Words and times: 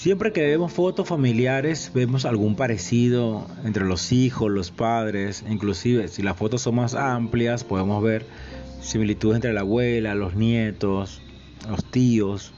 Siempre 0.00 0.32
que 0.32 0.40
vemos 0.40 0.72
fotos 0.72 1.06
familiares 1.06 1.92
vemos 1.94 2.24
algún 2.24 2.56
parecido 2.56 3.46
entre 3.66 3.84
los 3.84 4.12
hijos, 4.12 4.50
los 4.50 4.70
padres, 4.70 5.44
inclusive 5.46 6.08
si 6.08 6.22
las 6.22 6.38
fotos 6.38 6.62
son 6.62 6.76
más 6.76 6.94
amplias 6.94 7.64
podemos 7.64 8.02
ver 8.02 8.24
similitudes 8.80 9.36
entre 9.36 9.52
la 9.52 9.60
abuela, 9.60 10.14
los 10.14 10.34
nietos, 10.34 11.20
los 11.68 11.84
tíos. 11.84 12.54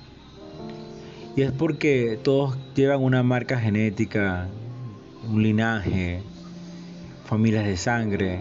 Y 1.35 1.43
es 1.43 1.51
porque 1.51 2.17
todos 2.23 2.57
llevan 2.77 3.03
una 3.03 3.25
marca 3.25 3.59
genética, 3.59 4.47
un 5.29 5.43
linaje, 5.43 6.23
familias 7.25 7.65
de 7.65 7.77
sangre. 7.77 8.39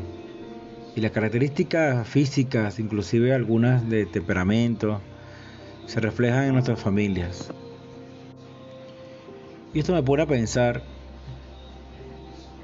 Y 0.96 1.02
las 1.02 1.10
características 1.10 2.08
físicas, 2.08 2.78
inclusive 2.78 3.34
algunas 3.34 3.90
de 3.90 4.06
temperamento, 4.06 5.02
se 5.88 6.00
reflejan 6.00 6.44
en 6.44 6.54
nuestras 6.54 6.80
familias. 6.80 7.52
Y 9.74 9.80
esto 9.80 9.94
me 9.94 10.04
pone 10.04 10.24
a 10.24 10.28
pensar, 10.28 10.84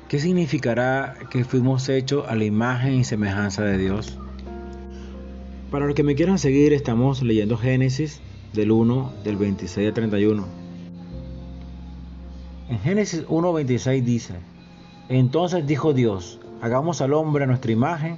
¿qué 0.09 0.19
significará 0.19 1.15
que 1.29 1.45
fuimos 1.45 1.87
hechos 1.87 2.25
a 2.27 2.35
la 2.35 2.43
imagen 2.43 2.95
y 2.95 3.03
semejanza 3.05 3.63
de 3.63 3.77
Dios? 3.77 4.17
Para 5.71 5.85
los 5.85 5.95
que 5.95 6.03
me 6.03 6.15
quieran 6.15 6.37
seguir, 6.37 6.73
estamos 6.73 7.21
leyendo 7.23 7.57
Génesis 7.57 8.21
del 8.53 8.71
1, 8.71 9.13
del 9.23 9.37
26 9.37 9.87
al 9.87 9.93
31. 9.93 10.45
En 12.69 12.79
Génesis 12.79 13.23
1, 13.29 13.53
26 13.53 14.05
dice, 14.05 14.33
entonces 15.07 15.65
dijo 15.65 15.93
Dios, 15.93 16.41
hagamos 16.61 16.99
al 17.01 17.13
hombre 17.13 17.45
a 17.45 17.47
nuestra 17.47 17.71
imagen, 17.71 18.17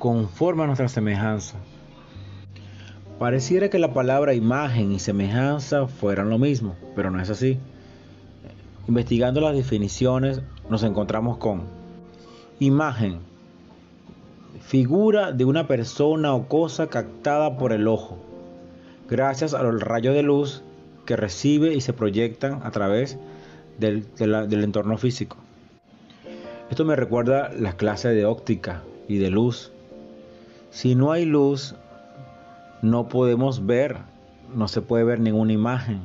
conforme 0.00 0.64
a 0.64 0.66
nuestra 0.66 0.88
semejanza. 0.88 1.58
Pareciera 3.20 3.70
que 3.70 3.78
la 3.78 3.94
palabra 3.94 4.34
imagen 4.34 4.90
y 4.90 4.98
semejanza 4.98 5.86
fueran 5.86 6.30
lo 6.30 6.38
mismo, 6.38 6.74
pero 6.96 7.12
no 7.12 7.20
es 7.20 7.30
así. 7.30 7.60
Investigando 8.86 9.40
las 9.40 9.54
definiciones 9.54 10.42
nos 10.68 10.82
encontramos 10.82 11.38
con 11.38 11.62
imagen 12.60 13.18
figura 14.60 15.32
de 15.32 15.44
una 15.44 15.66
persona 15.66 16.34
o 16.34 16.48
cosa 16.48 16.88
captada 16.88 17.56
por 17.56 17.72
el 17.72 17.88
ojo, 17.88 18.18
gracias 19.08 19.54
a 19.54 19.62
los 19.62 19.80
rayos 19.80 20.14
de 20.14 20.22
luz 20.22 20.62
que 21.06 21.16
recibe 21.16 21.74
y 21.74 21.80
se 21.80 21.92
proyectan 21.92 22.60
a 22.62 22.70
través 22.70 23.18
del, 23.78 24.06
del 24.16 24.64
entorno 24.64 24.98
físico. 24.98 25.36
Esto 26.70 26.84
me 26.84 26.96
recuerda 26.96 27.52
las 27.52 27.74
clases 27.74 28.14
de 28.14 28.24
óptica 28.24 28.82
y 29.08 29.18
de 29.18 29.30
luz. 29.30 29.70
Si 30.70 30.94
no 30.94 31.12
hay 31.12 31.24
luz, 31.24 31.74
no 32.82 33.08
podemos 33.08 33.64
ver, 33.64 33.98
no 34.54 34.68
se 34.68 34.80
puede 34.82 35.04
ver 35.04 35.20
ninguna 35.20 35.52
imagen, 35.52 36.00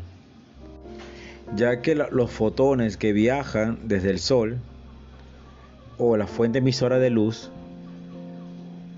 ya 1.55 1.81
que 1.81 1.95
los 1.95 2.31
fotones 2.31 2.97
que 2.97 3.13
viajan 3.13 3.79
desde 3.85 4.11
el 4.11 4.19
sol 4.19 4.57
o 5.97 6.15
la 6.17 6.27
fuente 6.27 6.59
emisora 6.59 6.99
de 6.99 7.09
luz 7.09 7.49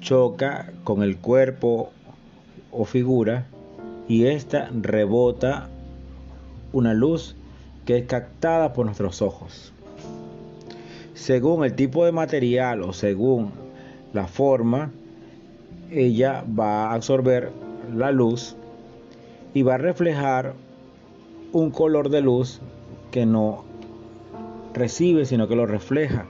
choca 0.02 0.72
con 0.84 1.04
el 1.04 1.18
cuerpo 1.18 1.92
o 2.72 2.86
figura 2.86 3.46
y 4.08 4.26
esta 4.26 4.70
rebota 4.74 5.70
una 6.74 6.94
luz 6.94 7.36
que 7.86 7.98
es 7.98 8.06
captada 8.06 8.74
por 8.74 8.86
nuestros 8.86 9.22
ojos. 9.22 9.74
Según 11.14 11.64
el 11.64 11.74
tipo 11.74 12.06
de 12.06 12.12
material 12.12 12.82
o 12.82 12.94
según 12.94 13.52
la 14.14 14.28
forma, 14.28 14.92
ella 15.92 16.44
va 16.60 16.86
a 16.86 16.94
absorber 16.94 17.52
la 17.96 18.12
luz 18.12 18.56
y 19.54 19.62
va 19.62 19.76
a 19.76 19.78
reflejar 19.78 20.54
un 21.54 21.72
color 21.72 22.10
de 22.10 22.22
luz 22.22 22.62
que 23.12 23.26
no 23.26 23.66
recibe, 24.74 25.26
sino 25.26 25.48
que 25.48 25.56
lo 25.56 25.66
refleja. 25.66 26.26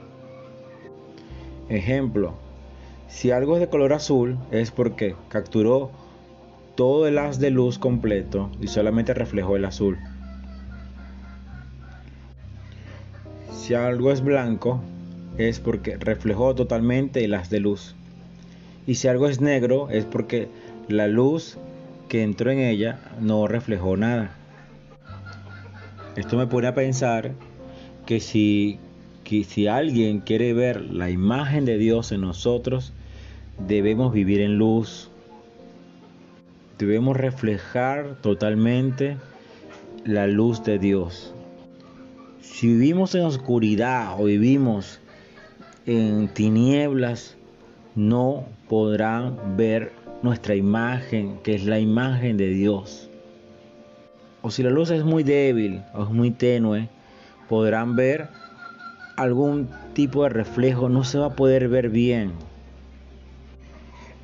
Ejemplo, 1.68 2.34
si 3.08 3.30
algo 3.30 3.54
es 3.54 3.60
de 3.60 3.68
color 3.68 3.92
azul 3.92 4.38
es 4.50 4.70
porque 4.70 5.14
capturó 5.28 5.90
todo 6.74 7.06
el 7.06 7.18
haz 7.18 7.38
de 7.38 7.50
luz 7.50 7.78
completo 7.78 8.50
y 8.60 8.68
solamente 8.68 9.14
reflejó 9.14 9.56
el 9.56 9.64
azul. 9.64 9.98
Si 13.52 13.74
algo 13.74 14.10
es 14.10 14.22
blanco 14.22 14.82
es 15.38 15.60
porque 15.60 15.96
reflejó 15.96 16.54
totalmente 16.54 17.24
el 17.24 17.34
haz 17.34 17.48
de 17.48 17.60
luz. 17.60 17.94
Y 18.86 18.96
si 18.96 19.06
algo 19.06 19.28
es 19.28 19.40
negro 19.40 19.88
es 19.90 20.04
porque 20.04 20.48
la 20.88 21.06
luz 21.06 21.58
que 22.08 22.22
entró 22.22 22.50
en 22.50 22.58
ella 22.58 22.98
no 23.20 23.46
reflejó 23.46 23.96
nada. 23.96 24.36
Esto 26.16 26.36
me 26.36 26.46
pone 26.46 26.66
a 26.66 26.74
pensar 26.74 27.32
que 28.04 28.20
si, 28.20 28.78
que 29.24 29.44
si 29.44 29.66
alguien 29.66 30.20
quiere 30.20 30.52
ver 30.52 30.82
la 30.82 31.08
imagen 31.08 31.64
de 31.64 31.78
Dios 31.78 32.12
en 32.12 32.20
nosotros, 32.20 32.92
debemos 33.66 34.12
vivir 34.12 34.40
en 34.40 34.58
luz, 34.58 35.10
debemos 36.78 37.16
reflejar 37.16 38.16
totalmente 38.20 39.16
la 40.04 40.26
luz 40.26 40.62
de 40.64 40.78
Dios. 40.78 41.34
Si 42.40 42.66
vivimos 42.66 43.14
en 43.14 43.22
oscuridad 43.22 44.20
o 44.20 44.24
vivimos 44.24 45.00
en 45.86 46.28
tinieblas, 46.28 47.36
no 47.94 48.44
podrán 48.68 49.56
ver 49.56 49.92
nuestra 50.22 50.54
imagen, 50.56 51.38
que 51.42 51.54
es 51.54 51.64
la 51.64 51.78
imagen 51.78 52.36
de 52.36 52.50
Dios. 52.50 53.08
O 54.42 54.50
si 54.50 54.62
la 54.62 54.70
luz 54.70 54.90
es 54.90 55.04
muy 55.04 55.22
débil 55.22 55.82
o 55.94 56.02
es 56.04 56.10
muy 56.10 56.30
tenue, 56.30 56.88
podrán 57.48 57.96
ver 57.96 58.28
algún 59.16 59.68
tipo 59.94 60.24
de 60.24 60.30
reflejo, 60.30 60.88
no 60.88 61.04
se 61.04 61.18
va 61.18 61.26
a 61.26 61.36
poder 61.36 61.68
ver 61.68 61.88
bien 61.88 62.32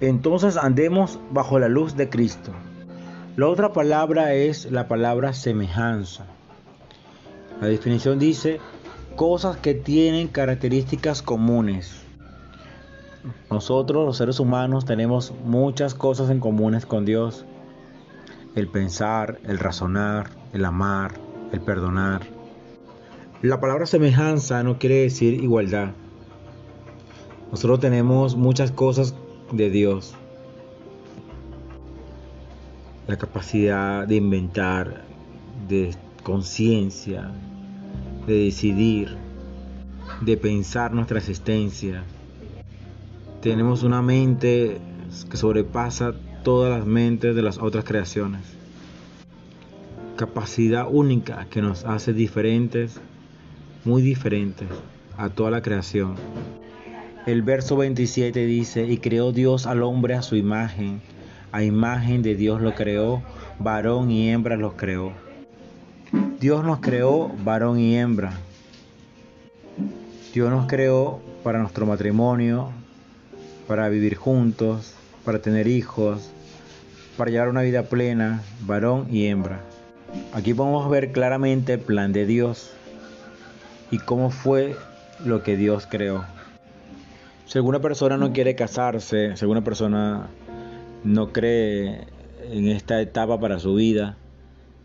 entonces 0.00 0.56
andemos 0.56 1.18
bajo 1.32 1.58
la 1.58 1.68
luz 1.68 1.96
de 1.96 2.08
Cristo. 2.08 2.52
La 3.36 3.48
otra 3.48 3.72
palabra 3.72 4.32
es 4.34 4.70
la 4.70 4.86
palabra 4.86 5.32
semejanza. 5.32 6.24
La 7.60 7.66
definición 7.66 8.18
dice 8.20 8.60
cosas 9.16 9.56
que 9.56 9.74
tienen 9.74 10.28
características 10.28 11.22
comunes. 11.22 12.02
Nosotros 13.50 14.06
los 14.06 14.16
seres 14.16 14.38
humanos 14.38 14.84
tenemos 14.84 15.32
muchas 15.44 15.94
cosas 15.94 16.30
en 16.30 16.38
comunes 16.38 16.86
con 16.86 17.04
Dios. 17.04 17.44
El 18.54 18.68
pensar, 18.68 19.38
el 19.44 19.58
razonar, 19.58 20.30
el 20.52 20.64
amar, 20.64 21.14
el 21.52 21.60
perdonar. 21.60 22.22
La 23.42 23.60
palabra 23.60 23.86
semejanza 23.86 24.62
no 24.62 24.78
quiere 24.78 24.96
decir 24.96 25.34
igualdad. 25.34 25.90
Nosotros 27.50 27.80
tenemos 27.80 28.36
muchas 28.36 28.72
cosas 28.72 29.14
de 29.52 29.70
Dios. 29.70 30.14
La 33.06 33.16
capacidad 33.16 34.06
de 34.06 34.16
inventar, 34.16 35.04
de 35.68 35.94
conciencia, 36.22 37.30
de 38.26 38.44
decidir, 38.44 39.16
de 40.20 40.36
pensar 40.36 40.92
nuestra 40.92 41.18
existencia. 41.18 42.04
Tenemos 43.40 43.82
una 43.82 44.02
mente 44.02 44.80
que 45.30 45.36
sobrepasa 45.36 46.12
todas 46.48 46.78
las 46.78 46.86
mentes 46.86 47.36
de 47.36 47.42
las 47.42 47.58
otras 47.58 47.84
creaciones. 47.84 48.40
Capacidad 50.16 50.86
única 50.90 51.46
que 51.50 51.60
nos 51.60 51.84
hace 51.84 52.14
diferentes, 52.14 52.98
muy 53.84 54.00
diferentes 54.00 54.66
a 55.18 55.28
toda 55.28 55.50
la 55.50 55.60
creación. 55.60 56.14
El 57.26 57.42
verso 57.42 57.76
27 57.76 58.46
dice, 58.46 58.86
y 58.86 58.96
creó 58.96 59.30
Dios 59.30 59.66
al 59.66 59.82
hombre 59.82 60.14
a 60.14 60.22
su 60.22 60.36
imagen, 60.36 61.02
a 61.52 61.62
imagen 61.62 62.22
de 62.22 62.34
Dios 62.34 62.62
lo 62.62 62.74
creó, 62.74 63.22
varón 63.58 64.10
y 64.10 64.30
hembra 64.30 64.56
los 64.56 64.72
creó. 64.72 65.12
Dios 66.40 66.64
nos 66.64 66.80
creó 66.80 67.30
varón 67.44 67.78
y 67.78 67.98
hembra. 67.98 68.32
Dios 70.32 70.50
nos 70.50 70.66
creó 70.66 71.20
para 71.44 71.58
nuestro 71.58 71.84
matrimonio, 71.84 72.70
para 73.66 73.90
vivir 73.90 74.14
juntos, 74.16 74.94
para 75.26 75.42
tener 75.42 75.66
hijos, 75.66 76.30
para 77.18 77.32
llevar 77.32 77.48
una 77.48 77.62
vida 77.62 77.82
plena, 77.82 78.42
varón 78.60 79.08
y 79.10 79.26
hembra. 79.26 79.60
Aquí 80.32 80.54
podemos 80.54 80.88
ver 80.88 81.10
claramente 81.10 81.74
el 81.74 81.80
plan 81.80 82.12
de 82.12 82.24
Dios 82.24 82.70
y 83.90 83.98
cómo 83.98 84.30
fue 84.30 84.76
lo 85.26 85.42
que 85.42 85.56
Dios 85.56 85.88
creó. 85.90 86.24
Si 87.44 87.58
alguna 87.58 87.80
persona 87.80 88.16
no 88.16 88.32
quiere 88.32 88.54
casarse, 88.54 89.36
si 89.36 89.44
alguna 89.44 89.64
persona 89.64 90.28
no 91.02 91.32
cree 91.32 92.06
en 92.52 92.68
esta 92.68 93.00
etapa 93.00 93.40
para 93.40 93.58
su 93.58 93.74
vida, 93.74 94.16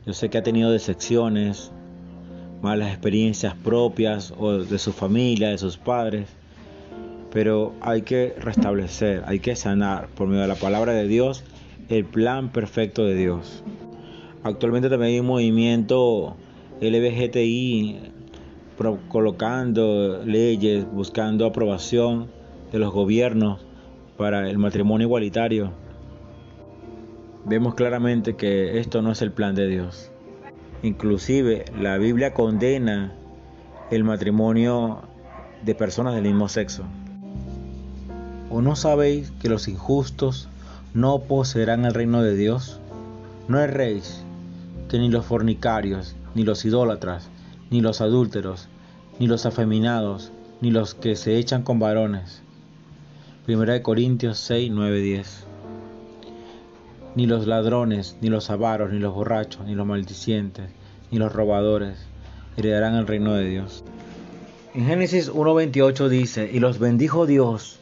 yo 0.07 0.13
sé 0.13 0.30
que 0.30 0.39
ha 0.39 0.44
tenido 0.44 0.71
decepciones, 0.71 1.71
malas 2.63 2.89
experiencias 2.89 3.53
propias 3.53 4.33
o 4.39 4.53
de 4.53 4.80
su 4.80 4.91
familia, 4.91 5.50
de 5.50 5.59
sus 5.59 5.77
padres, 5.77 6.30
pero 7.31 7.74
hay 7.80 8.01
que 8.01 8.35
restablecer, 8.39 9.21
hay 9.27 9.39
que 9.39 9.56
sanar 9.56 10.07
por 10.07 10.27
medio 10.27 10.41
de 10.41 10.47
la 10.47 10.56
palabra 10.56 10.94
de 10.94 11.07
Dios 11.07 11.44
el 11.89 12.06
plan 12.06 12.51
perfecto 12.51 13.03
de 13.06 13.15
Dios. 13.15 13.63
Actualmente 14.44 14.89
también 14.89 15.13
hay 15.13 15.19
un 15.19 15.27
movimiento 15.27 16.35
LBGTI 16.81 18.13
colocando 19.07 20.24
leyes, 20.25 20.85
buscando 20.91 21.45
aprobación 21.45 22.27
de 22.71 22.80
los 22.80 22.91
gobiernos 22.91 23.65
para 24.18 24.50
el 24.50 24.57
matrimonio 24.57 25.07
igualitario. 25.07 25.71
Vemos 27.45 27.75
claramente 27.75 28.35
que 28.35 28.80
esto 28.80 29.01
no 29.01 29.12
es 29.12 29.21
el 29.21 29.31
plan 29.31 29.56
de 29.56 29.68
Dios. 29.68 30.12
Inclusive 30.81 31.65
la 31.80 31.97
Biblia 31.97 32.33
condena 32.33 33.15
el 33.91 34.03
matrimonio 34.03 35.01
de 35.63 35.75
personas 35.75 36.15
del 36.15 36.24
mismo 36.24 36.50
sexo. 36.50 36.83
¿O 38.50 38.62
no 38.62 38.75
sabéis 38.75 39.31
que 39.41 39.50
los 39.50 39.68
injustos 39.68 40.50
no 40.94 41.19
poseerán 41.19 41.86
el 41.86 41.94
reino 41.94 42.22
de 42.22 42.36
Dios? 42.36 42.80
No 43.48 43.60
erréis 43.60 44.24
que 44.90 45.00
ni 45.00 45.10
los 45.10 45.25
fornicarios, 45.25 46.16
ni 46.36 46.44
los 46.44 46.66
idólatras, 46.66 47.30
ni 47.72 47.81
los 47.81 48.00
adúlteros, 48.00 48.68
ni 49.19 49.28
los 49.28 49.45
afeminados, 49.45 50.31
ni 50.62 50.69
los 50.69 50.94
que 50.94 51.16
se 51.16 51.38
echan 51.38 51.63
con 51.63 51.80
varones. 51.80 52.44
Primera 53.45 53.74
de 53.74 53.81
Corintios 53.81 54.38
6, 54.38 54.72
9, 54.72 55.01
10. 55.01 55.44
Ni 57.16 57.25
los 57.25 57.48
ladrones, 57.48 58.18
ni 58.22 58.30
los 58.30 58.50
avaros, 58.50 58.92
ni 58.92 59.00
los 59.00 59.13
borrachos, 59.13 59.66
ni 59.66 59.75
los 59.75 59.88
maldicientes, 59.88 60.69
ni 61.12 61.18
los 61.18 61.34
robadores 61.34 61.98
heredarán 62.56 62.95
el 62.95 63.07
reino 63.07 63.34
de 63.34 63.50
Dios. 63.50 63.84
En 64.75 64.86
Génesis 64.86 65.31
1.28 65.31 66.07
dice, 66.07 66.50
y 66.51 66.60
los 66.60 66.80
bendijo 66.80 67.25
Dios 67.25 67.80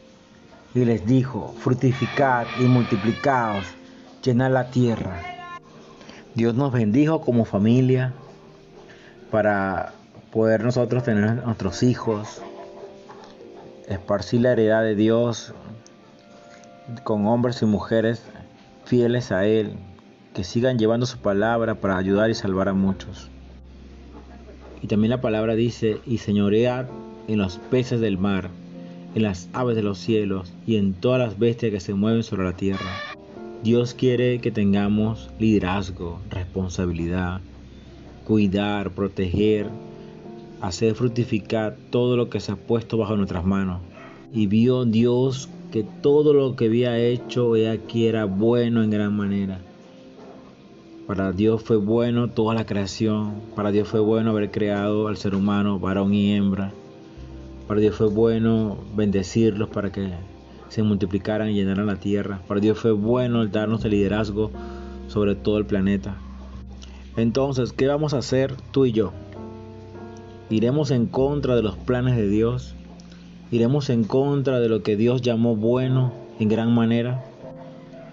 y 0.74 0.84
les 0.84 1.06
dijo, 1.06 1.54
fructificad 1.58 2.46
y 2.58 2.64
multiplicaos, 2.64 3.66
llenad 4.22 4.52
la 4.52 4.70
tierra. 4.70 5.20
Dios 6.34 6.54
nos 6.54 6.72
bendijo 6.72 7.20
como 7.20 7.44
familia 7.44 8.14
para 9.30 9.92
poder 10.32 10.64
nosotros 10.64 11.02
tener 11.02 11.44
nuestros 11.44 11.82
hijos, 11.82 12.40
esparcir 13.86 14.40
la 14.40 14.52
heredad 14.52 14.82
de 14.82 14.94
Dios 14.94 15.52
con 17.04 17.26
hombres 17.26 17.60
y 17.60 17.66
mujeres 17.66 18.22
fieles 18.86 19.30
a 19.30 19.44
Él, 19.44 19.74
que 20.34 20.44
sigan 20.44 20.78
llevando 20.78 21.04
su 21.04 21.18
palabra 21.18 21.74
para 21.74 21.98
ayudar 21.98 22.30
y 22.30 22.34
salvar 22.34 22.68
a 22.68 22.72
muchos. 22.72 23.28
Y 24.80 24.86
también 24.86 25.10
la 25.10 25.20
palabra 25.20 25.54
dice, 25.54 26.00
y 26.06 26.18
señoread 26.18 26.86
en 27.28 27.38
los 27.38 27.58
peces 27.58 28.00
del 28.00 28.16
mar, 28.16 28.48
en 29.14 29.22
las 29.22 29.48
aves 29.52 29.76
de 29.76 29.82
los 29.82 29.98
cielos 29.98 30.52
y 30.66 30.76
en 30.76 30.94
todas 30.94 31.18
las 31.18 31.38
bestias 31.38 31.72
que 31.72 31.80
se 31.80 31.94
mueven 31.94 32.22
sobre 32.22 32.44
la 32.44 32.56
tierra. 32.56 32.90
Dios 33.62 33.94
quiere 33.94 34.40
que 34.40 34.50
tengamos 34.50 35.30
liderazgo, 35.38 36.18
responsabilidad, 36.30 37.40
cuidar, 38.24 38.90
proteger, 38.90 39.68
hacer 40.60 40.94
fructificar 40.94 41.76
todo 41.90 42.16
lo 42.16 42.30
que 42.30 42.40
se 42.40 42.52
ha 42.52 42.56
puesto 42.56 42.96
bajo 42.96 43.16
nuestras 43.16 43.44
manos. 43.44 43.80
Y 44.32 44.46
vio 44.46 44.84
Dios 44.84 45.48
que 45.70 45.84
todo 45.84 46.32
lo 46.32 46.56
que 46.56 46.66
había 46.66 46.98
hecho 46.98 47.54
he 47.56 47.68
aquí 47.70 48.06
era 48.06 48.24
bueno 48.24 48.82
en 48.82 48.90
gran 48.90 49.16
manera. 49.16 49.60
Para 51.06 51.32
Dios 51.32 51.62
fue 51.62 51.76
bueno 51.76 52.30
toda 52.30 52.54
la 52.54 52.64
creación. 52.64 53.34
Para 53.54 53.70
Dios 53.70 53.88
fue 53.88 54.00
bueno 54.00 54.30
haber 54.30 54.50
creado 54.50 55.08
al 55.08 55.16
ser 55.16 55.34
humano, 55.34 55.78
varón 55.78 56.14
y 56.14 56.32
hembra. 56.32 56.72
Para 57.66 57.80
Dios 57.80 57.96
fue 57.96 58.08
bueno 58.08 58.76
bendecirlos 58.94 59.68
para 59.68 59.90
que 59.92 60.10
se 60.68 60.82
multiplicaran 60.82 61.50
y 61.50 61.54
llenaran 61.54 61.86
la 61.86 61.96
tierra. 61.96 62.40
Para 62.48 62.60
Dios 62.60 62.78
fue 62.78 62.92
bueno 62.92 63.46
darnos 63.46 63.84
el 63.84 63.92
liderazgo 63.92 64.50
sobre 65.06 65.34
todo 65.34 65.58
el 65.58 65.66
planeta. 65.66 66.16
Entonces, 67.16 67.72
¿qué 67.72 67.86
vamos 67.86 68.14
a 68.14 68.18
hacer 68.18 68.54
tú 68.70 68.86
y 68.86 68.92
yo? 68.92 69.12
¿Iremos 70.48 70.90
en 70.90 71.06
contra 71.06 71.54
de 71.54 71.62
los 71.62 71.76
planes 71.76 72.16
de 72.16 72.28
Dios? 72.28 72.74
¿Iremos 73.50 73.90
en 73.90 74.04
contra 74.04 74.60
de 74.60 74.68
lo 74.68 74.82
que 74.82 74.96
Dios 74.96 75.20
llamó 75.20 75.56
bueno 75.56 76.12
en 76.40 76.48
gran 76.48 76.74
manera? 76.74 77.22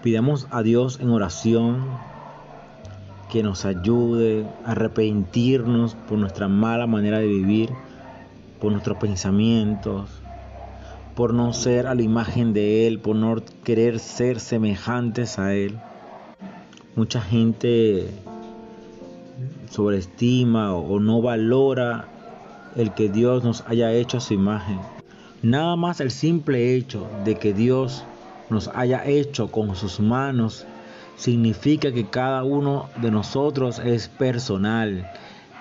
Pidamos 0.02 0.46
a 0.50 0.62
Dios 0.62 1.00
en 1.00 1.10
oración 1.10 1.84
que 3.30 3.42
nos 3.42 3.64
ayude 3.64 4.44
a 4.66 4.72
arrepentirnos 4.72 5.94
por 6.08 6.18
nuestra 6.18 6.48
mala 6.48 6.86
manera 6.86 7.20
de 7.20 7.26
vivir 7.26 7.70
por 8.60 8.72
nuestros 8.72 8.98
pensamientos, 8.98 10.10
por 11.14 11.34
no 11.34 11.52
ser 11.52 11.86
a 11.86 11.94
la 11.94 12.02
imagen 12.02 12.52
de 12.52 12.86
Él, 12.86 13.00
por 13.00 13.16
no 13.16 13.36
querer 13.64 13.98
ser 13.98 14.38
semejantes 14.40 15.38
a 15.38 15.54
Él. 15.54 15.78
Mucha 16.94 17.20
gente 17.20 18.08
sobreestima 19.70 20.74
o 20.74 21.00
no 21.00 21.22
valora 21.22 22.08
el 22.76 22.92
que 22.92 23.08
Dios 23.08 23.42
nos 23.44 23.64
haya 23.66 23.92
hecho 23.92 24.18
a 24.18 24.20
su 24.20 24.34
imagen. 24.34 24.78
Nada 25.42 25.76
más 25.76 26.00
el 26.00 26.10
simple 26.10 26.74
hecho 26.74 27.08
de 27.24 27.36
que 27.36 27.54
Dios 27.54 28.04
nos 28.50 28.68
haya 28.74 29.06
hecho 29.06 29.50
con 29.50 29.74
sus 29.74 30.00
manos 30.00 30.66
significa 31.16 31.92
que 31.92 32.06
cada 32.06 32.44
uno 32.44 32.88
de 33.00 33.10
nosotros 33.10 33.78
es 33.78 34.08
personal, 34.08 35.10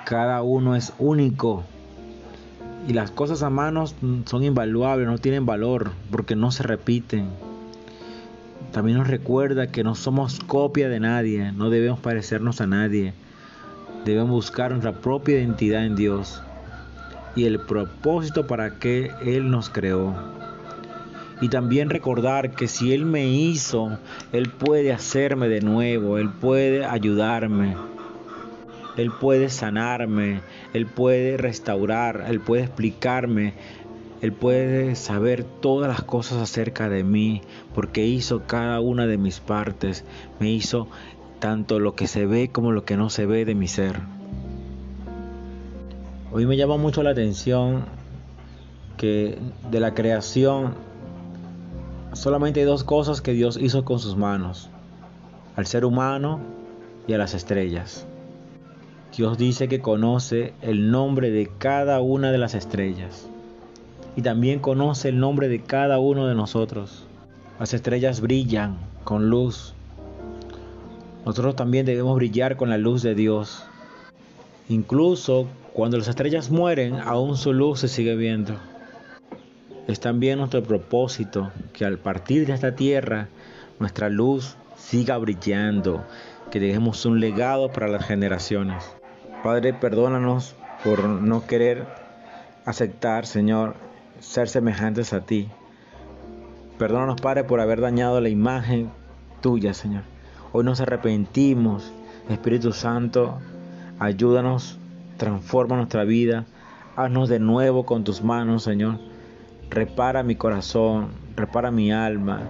cada 0.06 0.42
uno 0.42 0.76
es 0.76 0.94
único 1.00 1.64
y 2.88 2.94
las 2.94 3.12
cosas 3.12 3.44
a 3.44 3.50
manos 3.50 3.96
son 4.26 4.44
invaluables, 4.44 5.08
no 5.08 5.18
tienen 5.18 5.46
valor 5.46 5.92
porque 6.12 6.36
no 6.36 6.52
se 6.52 6.64
repiten. 6.64 7.28
También 8.72 8.98
nos 8.98 9.08
recuerda 9.08 9.68
que 9.68 9.84
no 9.84 9.96
somos 9.96 10.40
copia 10.40 10.90
de 10.90 11.00
nadie, 11.00 11.52
no 11.52 11.70
debemos 11.70 12.00
parecernos 12.00 12.62
a 12.62 12.68
nadie. 12.68 13.14
Debemos 14.06 14.30
buscar 14.30 14.72
nuestra 14.72 14.94
propia 14.94 15.40
identidad 15.40 15.86
en 15.86 15.96
Dios 15.96 16.42
y 17.36 17.46
el 17.46 17.60
propósito 17.60 18.48
para 18.48 18.80
que 18.80 19.12
Él 19.26 19.50
nos 19.50 19.70
creó. 19.70 20.16
Y 21.42 21.50
también 21.50 21.90
recordar 21.90 22.52
que 22.52 22.68
si 22.68 22.94
Él 22.94 23.06
me 23.06 23.28
hizo, 23.28 23.98
Él 24.32 24.50
puede 24.50 24.94
hacerme 24.94 25.48
de 25.48 25.62
nuevo, 25.62 26.18
Él 26.18 26.30
puede 26.30 26.86
ayudarme. 26.86 27.76
Él 29.00 29.12
puede 29.12 29.50
sanarme, 29.50 30.42
Él 30.74 30.86
puede 30.86 31.38
restaurar, 31.38 32.26
Él 32.28 32.42
puede 32.42 32.64
explicarme, 32.64 33.54
Él 34.22 34.34
puede 34.34 34.96
saber 34.96 35.46
todas 35.46 35.88
las 35.88 36.04
cosas 36.04 36.40
acerca 36.40 36.90
de 36.90 37.06
mí, 37.06 37.42
porque 37.74 38.06
hizo 38.06 38.44
cada 38.46 38.82
una 38.82 39.08
de 39.08 39.18
mis 39.18 39.40
partes, 39.40 40.04
me 40.42 40.50
hizo 40.50 40.90
tanto 41.40 41.80
lo 41.80 41.96
que 41.96 42.08
se 42.08 42.26
ve 42.26 42.50
como 42.52 42.74
lo 42.74 42.84
que 42.84 42.98
no 42.98 43.10
se 43.10 43.26
ve 43.26 43.46
de 43.46 43.56
mi 43.56 43.70
ser. 43.70 44.02
Hoy 46.34 46.46
me 46.46 46.58
llama 46.58 46.76
mucho 46.76 47.02
la 47.02 47.12
atención 47.12 47.86
que 48.98 49.40
de 49.72 49.80
la 49.80 49.94
creación 49.94 50.76
solamente 52.12 52.60
hay 52.60 52.66
dos 52.66 52.84
cosas 52.84 53.22
que 53.22 53.32
Dios 53.32 53.58
hizo 53.60 53.86
con 53.86 54.00
sus 54.00 54.18
manos, 54.18 54.70
al 55.56 55.66
ser 55.66 55.86
humano 55.86 56.42
y 57.08 57.14
a 57.14 57.18
las 57.18 57.34
estrellas. 57.34 58.09
Dios 59.16 59.38
dice 59.38 59.68
que 59.68 59.82
conoce 59.82 60.54
el 60.62 60.92
nombre 60.92 61.32
de 61.32 61.50
cada 61.58 62.00
una 62.00 62.32
de 62.32 62.38
las 62.38 62.54
estrellas 62.54 63.28
y 64.16 64.22
también 64.22 64.60
conoce 64.60 65.10
el 65.10 65.20
nombre 65.20 65.48
de 65.50 65.62
cada 65.62 66.00
uno 66.00 66.28
de 66.28 66.36
nosotros. 66.36 67.06
Las 67.60 67.74
estrellas 67.74 68.22
brillan 68.22 68.78
con 69.04 69.30
luz. 69.30 69.74
Nosotros 71.26 71.56
también 71.56 71.86
debemos 71.86 72.16
brillar 72.16 72.56
con 72.56 72.70
la 72.70 72.78
luz 72.78 73.02
de 73.02 73.16
Dios. 73.16 73.64
Incluso 74.70 75.48
cuando 75.74 75.98
las 75.98 76.08
estrellas 76.08 76.52
mueren, 76.52 76.96
aún 76.96 77.36
su 77.36 77.52
luz 77.52 77.80
se 77.80 77.88
sigue 77.88 78.16
viendo. 78.16 78.54
Es 79.88 80.00
también 80.00 80.38
nuestro 80.38 80.64
propósito 80.64 81.52
que 81.74 81.84
al 81.84 81.98
partir 81.98 82.46
de 82.46 82.54
esta 82.54 82.76
tierra, 82.76 83.28
nuestra 83.80 84.10
luz 84.10 84.56
siga 84.78 85.18
brillando, 85.18 86.06
que 86.50 86.60
dejemos 86.60 87.06
un 87.06 87.20
legado 87.20 87.72
para 87.72 87.88
las 87.88 88.06
generaciones. 88.06 88.96
Padre, 89.44 89.74
perdónanos 89.74 90.56
por 90.84 91.04
no 91.04 91.46
querer 91.46 91.86
aceptar, 92.66 93.26
Señor, 93.26 93.76
ser 94.20 94.50
semejantes 94.50 95.14
a 95.14 95.22
ti. 95.22 95.50
Perdónanos, 96.78 97.22
Padre, 97.22 97.44
por 97.44 97.60
haber 97.60 97.82
dañado 97.82 98.22
la 98.22 98.30
imagen 98.30 98.90
tuya, 99.42 99.74
Señor. 99.74 100.04
Hoy 100.52 100.64
nos 100.64 100.82
arrepentimos. 100.82 101.94
Espíritu 102.30 102.74
Santo, 102.74 103.40
ayúdanos, 103.98 104.78
transforma 105.18 105.76
nuestra 105.76 106.04
vida. 106.04 106.46
Haznos 106.96 107.30
de 107.30 107.40
nuevo 107.40 107.86
con 107.86 108.04
tus 108.04 108.24
manos, 108.24 108.64
Señor. 108.64 109.00
Repara 109.70 110.24
mi 110.24 110.36
corazón, 110.36 111.10
repara 111.36 111.72
mi 111.72 111.92
alma, 111.92 112.42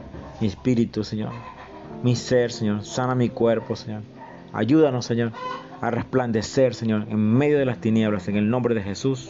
mi 0.42 0.48
espíritu, 0.48 1.04
Señor 1.04 1.49
mi 2.04 2.16
ser, 2.16 2.52
Señor. 2.52 2.84
Sana 2.84 3.16
mi 3.16 3.30
cuerpo, 3.30 3.76
Señor. 3.76 4.02
Ayúdanos, 4.54 5.06
Señor, 5.06 5.32
a 5.82 5.92
resplandecer, 5.92 6.74
Señor, 6.74 7.06
en 7.10 7.20
medio 7.20 7.60
de 7.60 7.66
las 7.66 7.80
tinieblas, 7.80 8.28
en 8.28 8.36
el 8.36 8.50
nombre 8.50 8.76
de 8.76 8.82
Jesús. 8.82 9.30